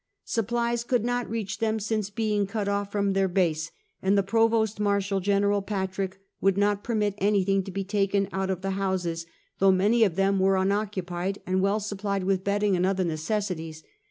[0.25, 3.69] Supplies could not reach them since being cut off from their base,
[4.01, 5.43] and the Provost Marshal, Gen.
[5.61, 9.27] Patrick, would not permit anything to be taken out of the houses,
[9.59, 13.45] though many of them were unoccu pied, and well supplied with bedding and other neces
[13.51, 13.83] saries.